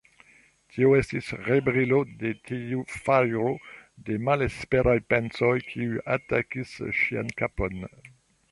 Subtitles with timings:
[0.75, 3.51] Tio estis rebrilo de tiu fajro
[4.09, 7.81] de malesperaj pensoj, kiu atakis ŝian kapon.